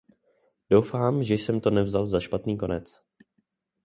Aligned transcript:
Doufám, 0.69 1.23
že 1.23 1.33
jsem 1.33 1.61
to 1.61 1.69
nevzal 1.69 2.05
za 2.05 2.19
špatněj 2.19 2.57
konec. 2.57 3.03